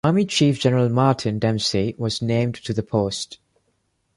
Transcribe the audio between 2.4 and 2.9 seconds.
to the